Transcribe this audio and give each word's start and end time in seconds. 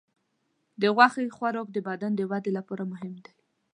د 0.81 0.83
غوښې 0.95 1.27
خوراک 1.35 1.67
د 1.73 1.77
بدن 1.87 2.11
د 2.15 2.21
وده 2.31 2.51
لپاره 2.57 2.83
مهم 2.91 3.13
دی. 3.25 3.33